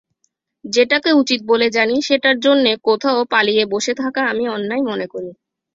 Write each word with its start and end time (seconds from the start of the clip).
যেটাকে 0.65 1.11
উচিত 1.13 1.39
বলে 1.45 1.67
জানি 1.69 1.95
সেটার 2.01 2.37
জন্যে 2.39 2.71
কোথাও 2.83 3.19
পালিয়ে 3.31 3.63
বসে 3.65 3.93
থাকা 3.95 4.21
আমি 4.31 4.43
অন্যায় 4.47 4.83
মনে 4.89 5.07
করি। 5.07 5.29